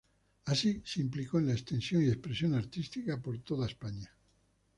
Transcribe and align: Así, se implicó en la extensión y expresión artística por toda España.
Así, 0.45 0.81
se 0.83 0.99
implicó 0.99 1.37
en 1.37 1.45
la 1.45 1.53
extensión 1.53 2.03
y 2.03 2.07
expresión 2.07 2.55
artística 2.55 3.21
por 3.21 3.37
toda 3.43 3.67
España. 3.67 4.11